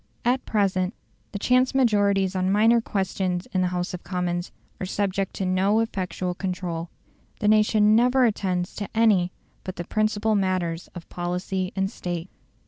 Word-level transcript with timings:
At 0.25 0.43
present 0.47 0.95
the 1.31 1.37
chance 1.37 1.75
majorities 1.75 2.35
on 2.35 2.51
minor 2.51 2.81
questions 2.81 3.47
in 3.53 3.61
the 3.61 3.67
House 3.67 3.93
of 3.93 4.03
Commons 4.03 4.51
are 4.79 4.85
subject 4.87 5.35
to 5.35 5.45
no 5.45 5.79
effectual 5.79 6.33
control. 6.33 6.89
The 7.39 7.47
nation 7.47 7.95
never 7.95 8.25
attends 8.25 8.73
to 8.77 8.89
any 8.97 9.31
but 9.63 9.75
the 9.75 9.83
principal 9.83 10.33
matters 10.33 10.87
of 10.95 11.07
policy 11.09 11.71
and 11.75 11.87
State. 11.91 12.31